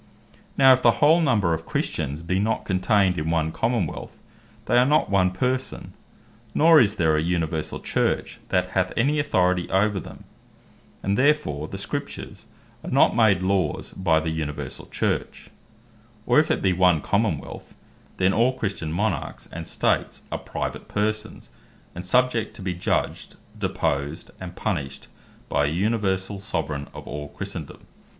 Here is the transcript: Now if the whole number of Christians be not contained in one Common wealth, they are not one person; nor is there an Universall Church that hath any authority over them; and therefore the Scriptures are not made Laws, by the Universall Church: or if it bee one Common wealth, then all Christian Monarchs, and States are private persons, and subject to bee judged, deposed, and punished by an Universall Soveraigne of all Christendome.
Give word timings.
Now 0.57 0.73
if 0.73 0.81
the 0.81 0.93
whole 0.97 1.21
number 1.21 1.53
of 1.53 1.67
Christians 1.67 2.23
be 2.23 2.39
not 2.39 2.65
contained 2.65 3.19
in 3.19 3.29
one 3.29 3.51
Common 3.51 3.85
wealth, 3.85 4.17
they 4.65 4.79
are 4.79 4.83
not 4.83 5.11
one 5.11 5.29
person; 5.29 5.93
nor 6.55 6.79
is 6.79 6.95
there 6.95 7.15
an 7.17 7.23
Universall 7.23 7.81
Church 7.83 8.39
that 8.49 8.71
hath 8.71 8.91
any 8.97 9.19
authority 9.19 9.69
over 9.69 9.99
them; 9.99 10.23
and 11.03 11.19
therefore 11.19 11.67
the 11.67 11.77
Scriptures 11.77 12.47
are 12.83 12.89
not 12.89 13.15
made 13.15 13.43
Laws, 13.43 13.91
by 13.93 14.19
the 14.19 14.31
Universall 14.31 14.87
Church: 14.89 15.51
or 16.25 16.39
if 16.39 16.49
it 16.49 16.63
bee 16.63 16.73
one 16.73 16.99
Common 17.03 17.37
wealth, 17.37 17.75
then 18.17 18.33
all 18.33 18.53
Christian 18.53 18.91
Monarchs, 18.91 19.45
and 19.51 19.67
States 19.67 20.23
are 20.31 20.39
private 20.39 20.87
persons, 20.87 21.51
and 21.93 22.03
subject 22.03 22.55
to 22.55 22.63
bee 22.63 22.73
judged, 22.73 23.35
deposed, 23.55 24.31
and 24.39 24.55
punished 24.55 25.09
by 25.47 25.67
an 25.67 25.75
Universall 25.75 26.39
Soveraigne 26.41 26.87
of 26.91 27.07
all 27.07 27.27
Christendome. 27.27 27.85